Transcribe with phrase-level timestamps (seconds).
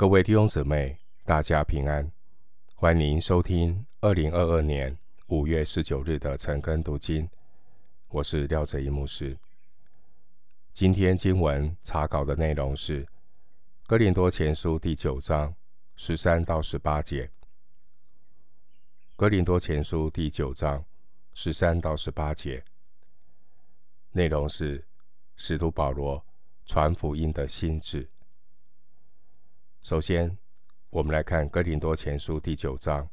[0.00, 0.96] 各位弟兄姊妹，
[1.26, 2.10] 大家平安！
[2.74, 4.96] 欢迎收听二零二二年
[5.26, 7.28] 五月十九日的晨更读经。
[8.08, 9.36] 我是廖哲一牧师。
[10.72, 13.04] 今天经文查考的内容是
[13.86, 15.54] 《哥林多前书》第九章
[15.96, 17.26] 十三到十八节。
[19.16, 20.82] 《哥林多前书》第九章
[21.34, 22.64] 十三到十八节
[24.12, 24.82] 内容是
[25.36, 26.24] 使徒保罗
[26.64, 28.08] 传福音的心志。
[29.82, 30.36] 首先，
[30.90, 33.08] 我们来看《哥林多前书》第九章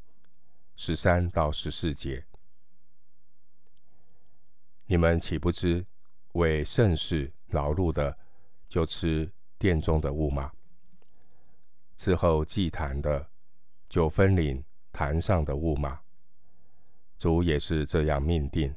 [0.76, 2.26] 十三到十四节。
[4.86, 5.86] 你们岂不知
[6.34, 8.18] 为圣事劳碌的，
[8.68, 10.52] 就吃殿中的物吗？
[11.98, 13.30] 伺候祭坛的，
[13.88, 14.62] 就分领
[14.92, 16.02] 坛上的物吗？
[17.18, 18.76] 主也是这样命定，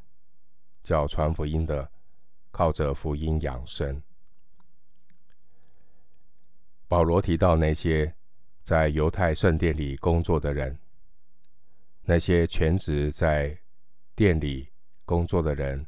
[0.81, 1.91] 叫传福音的
[2.53, 4.01] 靠着福音养生。
[6.91, 8.13] 保罗提到那些
[8.65, 10.77] 在犹太圣殿里工作的人，
[12.03, 13.57] 那些全职在
[14.17, 14.69] 店里
[15.05, 15.87] 工作的人，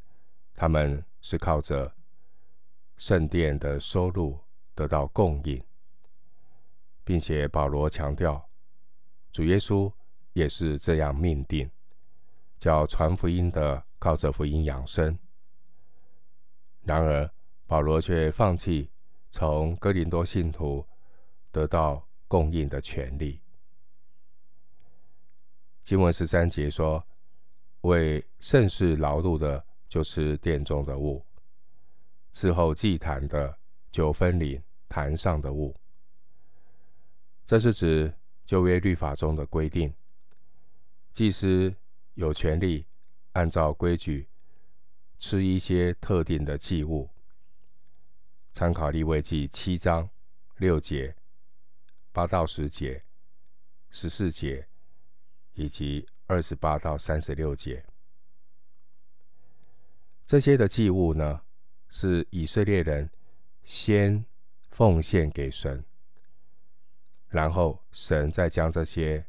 [0.55, 1.93] 他们是靠着
[2.95, 4.39] 圣殿的收入
[4.73, 5.61] 得到供应，
[7.03, 8.49] 并且保罗强调，
[9.33, 9.91] 主耶稣
[10.31, 11.69] 也是这样命定，
[12.57, 15.19] 叫传福音的靠着福音养生。
[16.83, 17.29] 然而，
[17.67, 18.89] 保罗却放弃
[19.31, 20.87] 从哥林多信徒。
[21.53, 23.39] 得到供应的权利。
[25.83, 27.05] 经文十三节说
[27.81, 31.23] ：“为圣事劳碌的，就吃殿中的物；
[32.33, 33.55] 伺候祭坛的，
[33.91, 35.75] 就分领坛上的物。”
[37.45, 38.11] 这是指
[38.45, 39.93] 旧约律法中的规定，
[41.11, 41.75] 祭司
[42.15, 42.87] 有权利
[43.33, 44.27] 按照规矩
[45.19, 47.11] 吃一些特定的祭物。
[48.53, 50.09] 参考利未记七章
[50.57, 51.15] 六节。
[52.13, 53.03] 八到十节、
[53.89, 54.67] 十四节
[55.55, 57.83] 以及二十八到三十六节，
[60.23, 61.41] 这些的祭物呢，
[61.89, 63.09] 是以色列人
[63.63, 64.23] 先
[64.69, 65.83] 奉献给神，
[67.29, 69.25] 然后神再将这些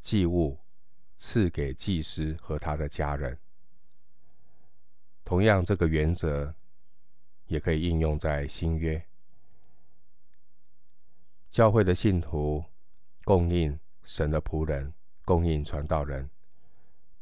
[0.00, 0.58] 祭物
[1.18, 3.38] 赐给祭司和他的家人。
[5.22, 6.54] 同样，这个原则
[7.46, 9.06] 也可以应用在新约。
[11.56, 12.62] 教会的信徒
[13.24, 14.92] 供应神的仆人，
[15.24, 16.28] 供应传道人，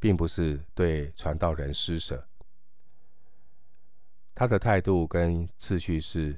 [0.00, 2.26] 并不是对传道人施舍。
[4.34, 6.36] 他的态度跟次序是：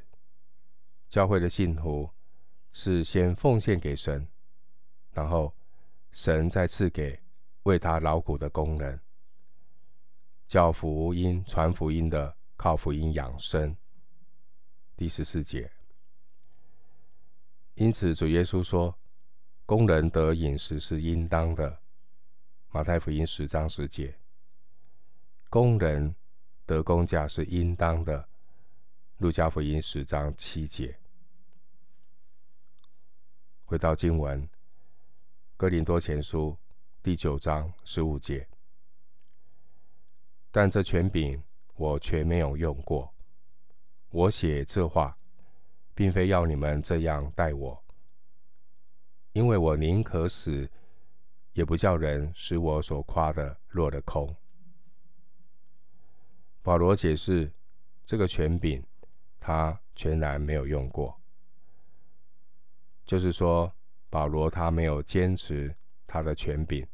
[1.08, 2.10] 教会的信徒
[2.70, 4.28] 是先奉献给神，
[5.12, 5.56] 然后
[6.12, 7.18] 神再赐给
[7.62, 9.00] 为他劳苦的工人。
[10.46, 13.74] 教福音传福音的，靠福音养生。
[14.98, 15.75] 第十四节。
[17.76, 18.98] 因此，主耶稣说
[19.66, 21.78] ：“工人得饮食是应当的。”
[22.72, 24.18] 马太福音十章十节。
[25.50, 26.14] 工人
[26.64, 28.26] 得工价是应当的。
[29.18, 30.98] 路加福音十章七节。
[33.66, 34.48] 回到经文，
[35.58, 36.56] 哥林多前书
[37.02, 38.48] 第九章十五节。
[40.50, 41.42] 但这权柄
[41.74, 43.12] 我却没有用过。
[44.08, 45.14] 我写这话。
[45.96, 47.82] 并非要你们这样待我，
[49.32, 50.70] 因为我宁可死，
[51.54, 54.36] 也不叫人使我所夸的落了空。
[56.60, 57.50] 保罗解释
[58.04, 58.84] 这个权柄，
[59.40, 61.18] 他全然没有用过，
[63.06, 63.72] 就是说，
[64.10, 65.74] 保罗他没有坚持
[66.06, 66.86] 他的权柄。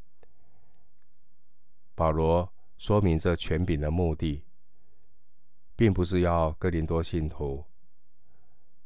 [1.96, 2.48] 保罗
[2.78, 4.44] 说明这权柄的目的，
[5.74, 7.64] 并不是要哥林多信徒。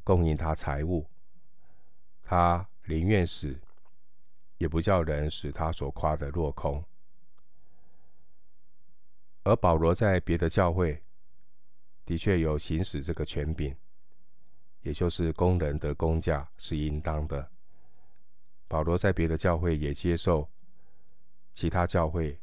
[0.07, 1.05] 供应他财物，
[2.23, 3.61] 他宁愿死，
[4.57, 6.85] 也不叫人使他所夸的落空。
[9.43, 11.03] 而保罗在别的教会
[12.05, 13.75] 的确有行使这个权柄，
[14.83, 17.51] 也就是工人的工价是应当的。
[18.69, 20.49] 保罗在别的教会也接受
[21.53, 22.41] 其他教会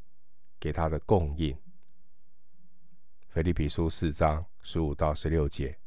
[0.60, 1.58] 给他的供应。
[3.30, 5.80] 腓利比书四章十五到十六节。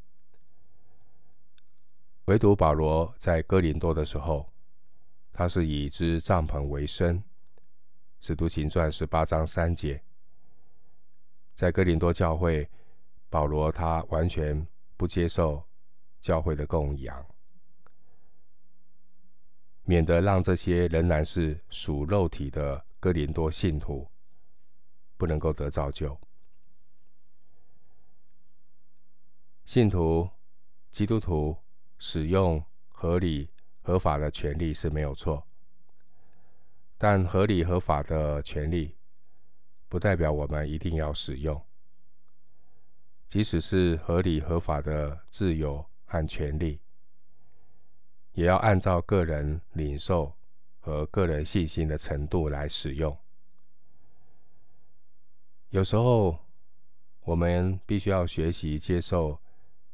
[2.26, 4.52] 唯独保罗在哥林多的时候，
[5.32, 7.22] 他是以织帐篷为生。
[8.20, 10.02] 使徒行传十八章三节，
[11.54, 12.68] 在哥林多教会，
[13.28, 15.62] 保罗他完全不接受
[16.20, 17.24] 教会的供养，
[19.84, 24.10] 免得让这些仍然是属肉体的哥林多信徒
[25.16, 26.18] 不能够得造就。
[29.64, 30.28] 信徒
[30.90, 31.56] 基督徒。
[31.98, 33.50] 使用合理
[33.82, 35.46] 合法的权利是没有错，
[36.98, 38.96] 但合理合法的权利
[39.88, 41.60] 不代表我们一定要使用。
[43.26, 46.80] 即使是合理合法的自由和权利，
[48.32, 50.32] 也要按照个人领受
[50.78, 53.16] 和个人信心的程度来使用。
[55.70, 56.38] 有时候，
[57.22, 59.40] 我们必须要学习接受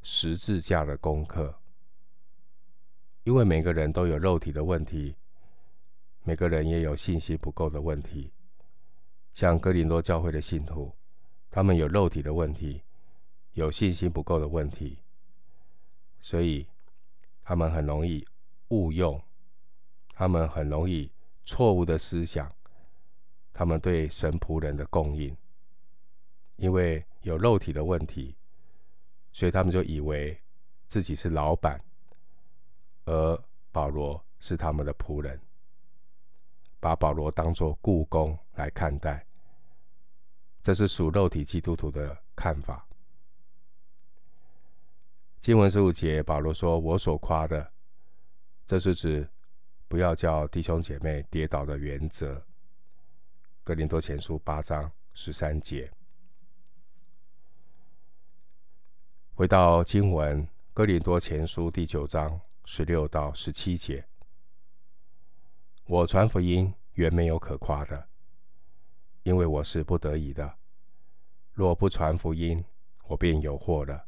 [0.03, 1.62] 十字架的功课。
[3.25, 5.15] 因为每个人都有肉体的问题，
[6.25, 8.33] 每个人也有信心不够的问题。
[9.33, 10.93] 像哥林多教会的信徒，
[11.49, 12.83] 他们有肉体的问题，
[13.53, 14.99] 有信心不够的问题，
[16.21, 16.67] 所以
[17.43, 18.27] 他们很容易
[18.69, 19.23] 误用，
[20.13, 21.11] 他们很容易
[21.45, 22.53] 错误的思想，
[23.53, 25.37] 他们对神仆人的供应，
[26.57, 28.35] 因为有肉体的问题，
[29.31, 30.37] 所以他们就以为
[30.89, 31.81] 自己是老板。
[33.05, 35.41] 而保罗是他们的仆人，
[36.79, 39.27] 把保罗当作雇工来看待，
[40.63, 42.87] 这是属肉体基督徒的看法。
[45.41, 47.73] 经文十五节，保罗说：“我所夸的，
[48.65, 49.29] 这是指
[49.89, 52.41] 不要叫弟兄姐妹跌倒的原则。”
[53.65, 55.91] 哥林多前书八章十三节。
[59.35, 62.41] 回到经文，哥林多前书第九章。
[62.65, 64.07] 十六到十七节，
[65.85, 68.09] 我传福音原没有可夸的，
[69.25, 70.59] 因为我是不得已的。
[71.53, 72.65] 若不传福音，
[73.05, 74.07] 我便有祸了。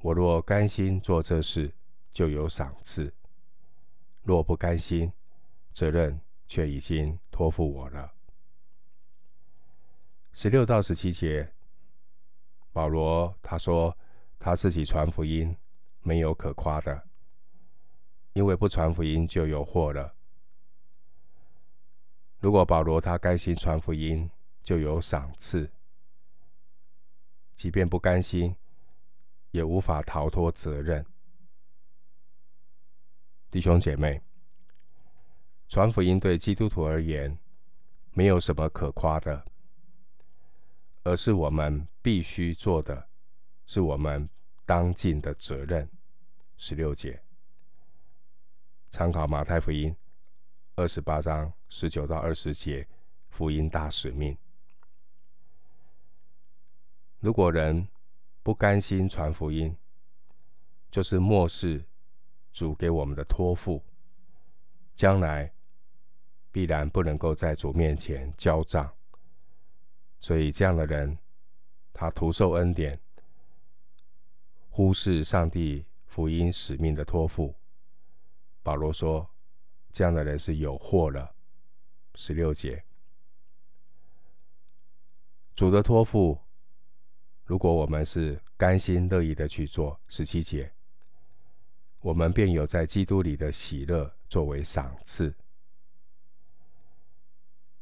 [0.00, 1.72] 我若甘心做这事，
[2.12, 3.10] 就有赏赐；
[4.22, 5.10] 若不甘心，
[5.72, 8.12] 责任却已经托付我了。
[10.32, 11.52] 十六到十七节，
[12.72, 13.96] 保罗他说
[14.38, 15.56] 他自己传福音
[16.00, 17.06] 没有可夸的。
[18.32, 20.14] 因为不传福音就有祸了。
[22.38, 24.28] 如果保罗他甘心传福音，
[24.62, 25.66] 就有赏赐；
[27.54, 28.56] 即便不甘心，
[29.50, 31.04] 也无法逃脱责任。
[33.50, 34.20] 弟兄姐妹，
[35.68, 37.38] 传福音对基督徒而言，
[38.12, 39.44] 没有什么可夸的，
[41.02, 43.08] 而是我们必须做的，
[43.66, 44.28] 是我们
[44.64, 45.88] 当尽的责任。
[46.56, 47.22] 十六节。
[48.92, 49.96] 参考马太福音
[50.74, 52.86] 二十八章十九到二十节，
[53.30, 54.36] 福音大使命。
[57.18, 57.88] 如果人
[58.42, 59.74] 不甘心传福音，
[60.90, 61.82] 就是漠视
[62.52, 63.82] 主给我们的托付，
[64.94, 65.50] 将来
[66.50, 68.92] 必然不能够在主面前交账。
[70.20, 71.16] 所以这样的人，
[71.94, 73.00] 他徒受恩典，
[74.68, 77.54] 忽视上帝福音使命的托付。
[78.62, 79.28] 保罗说
[79.90, 81.34] ：“这样的人是有祸了。”
[82.14, 82.84] 十六节，
[85.54, 86.38] 主的托付，
[87.42, 90.70] 如果我们是甘心乐意的去做，十七节，
[92.00, 95.34] 我们便有在基督里的喜乐作为赏赐。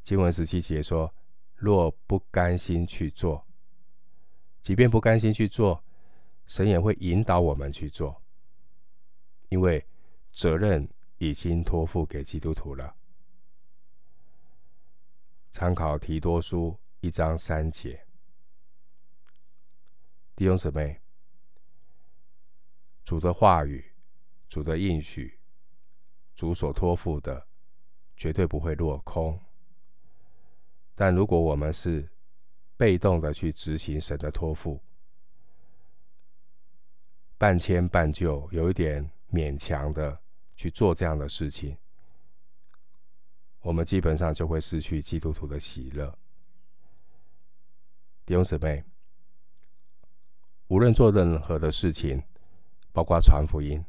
[0.03, 1.13] 经文十七节说
[1.57, 3.45] ：“若不甘心去做，
[4.63, 5.83] 即便不甘心去做，
[6.47, 8.23] 神也会引导我们去做，
[9.49, 9.85] 因为。”
[10.41, 12.97] 责任已经托付给基督徒了。
[15.51, 18.03] 参考提多书一章三节，
[20.35, 20.99] 弟兄姊妹，
[23.05, 23.85] 主的话语、
[24.49, 25.39] 主的应许、
[26.35, 27.47] 主所托付的，
[28.17, 29.39] 绝对不会落空。
[30.95, 32.11] 但如果我们是
[32.79, 34.83] 被动的去执行神的托付，
[37.37, 40.19] 半迁半就，有一点勉强的。
[40.61, 41.75] 去做这样的事情，
[43.63, 46.15] 我们基本上就会失去基督徒的喜乐。
[48.27, 48.85] 弟兄姊妹，
[50.67, 52.23] 无论做任何的事情，
[52.93, 53.83] 包括传福音，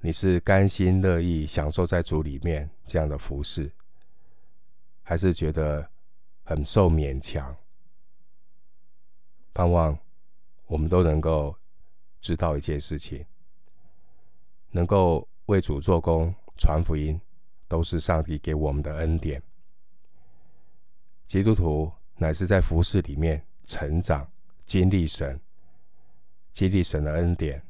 [0.00, 3.72] 你是甘心乐意享受在主里面这样的服饰，
[5.02, 5.90] 还是觉得
[6.42, 7.56] 很受勉强？
[9.54, 9.98] 盼望
[10.66, 11.56] 我们都能够
[12.20, 13.24] 知道一件事情。
[14.72, 17.20] 能够为主做工、传福音，
[17.68, 19.40] 都是上帝给我们的恩典。
[21.26, 24.26] 基督徒乃是在服事里面成长、
[24.64, 25.38] 经历神、
[26.52, 27.62] 经历神的恩典，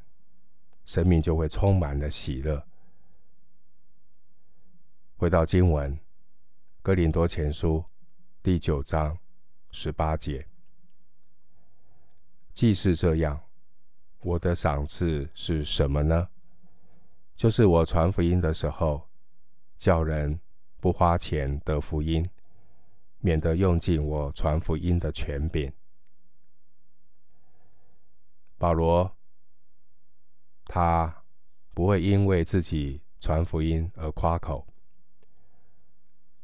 [0.85, 2.65] 生命就会充满了喜乐。
[5.17, 5.93] 回到经文，
[6.83, 7.79] 《哥林多前书》
[8.43, 9.17] 第九章
[9.71, 10.47] 十八节，
[12.55, 13.41] 既是这样，
[14.21, 16.29] 我的赏赐是什么呢？
[17.37, 19.09] 就是我传福音的时候，
[19.77, 20.41] 叫人
[20.81, 22.25] 不花钱得福音，
[23.19, 25.73] 免得用尽我传福音的权柄。
[28.59, 29.17] 保罗，
[30.67, 31.25] 他
[31.75, 34.67] 不会因为自己传福音而夸口。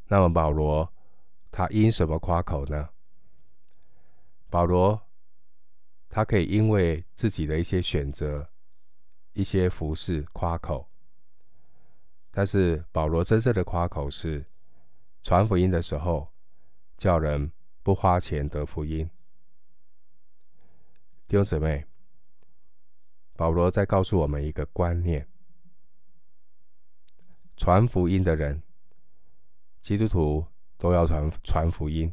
[0.09, 0.93] 那么保罗，
[1.53, 2.89] 他因什么夸口呢？
[4.51, 5.01] 保罗，
[6.09, 8.49] 他可以因为自己的一些选择、
[9.39, 10.91] 一些服饰夸口，
[12.33, 14.45] 但是保罗真正的夸口是
[15.23, 16.29] 传福音的时候，
[16.97, 17.53] 叫人
[17.85, 19.09] 不花钱得福音。
[21.29, 21.87] 弟兄姊妹，
[23.35, 25.25] 保罗在告诉我们一个观念：
[27.57, 28.61] 传福音的人。
[29.81, 30.45] 基督徒
[30.77, 32.13] 都要传传福音，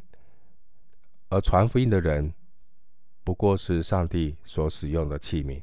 [1.28, 2.32] 而传福音的人
[3.24, 5.60] 不过是上帝所使用的器皿。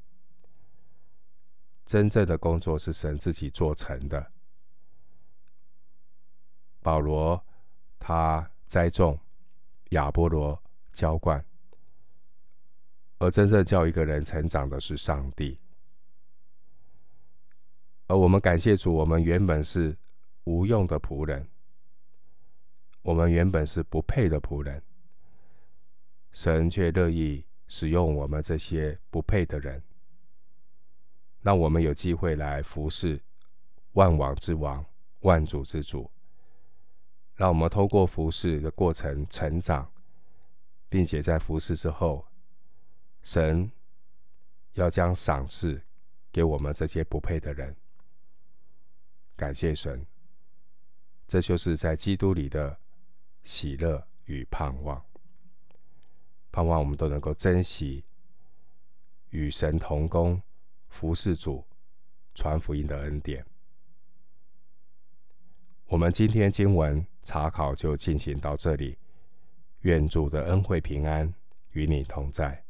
[1.86, 4.32] 真正的工作是神自己做成的。
[6.82, 7.42] 保罗
[8.00, 9.20] 他栽种，
[9.90, 10.62] 亚波罗
[10.92, 11.44] 浇灌，
[13.20, 15.58] 而真正叫一个人成长的是上帝。
[18.08, 19.98] 而我们感谢主，我们原本是
[20.44, 21.48] 无用的仆人。
[23.02, 24.82] 我们原本是不配的仆人，
[26.32, 29.84] 神却乐意使用我们这些不配的人，
[31.44, 33.22] 让我们有机会来服侍
[33.92, 34.84] 万王之王、
[35.20, 36.10] 万主之主，
[37.36, 39.88] 让我们透过服侍的过程成长，
[40.90, 42.26] 并且在服侍之后，
[43.22, 43.72] 神
[44.74, 45.80] 要将赏赐
[46.32, 47.76] 给我们这些不配的人。
[49.36, 50.04] 感谢神，
[51.28, 52.80] 这就是在基督里的。
[53.46, 55.04] 喜乐与盼望，
[56.50, 58.02] 盼望我们都能够珍惜
[59.32, 60.42] 与神同工、
[60.94, 61.66] 服侍主、
[62.36, 63.44] 传福音的恩典。
[65.88, 68.96] 我们今天经文查考就进行到这里，
[69.80, 71.34] 愿主的恩惠平安
[71.72, 72.63] 与你同在。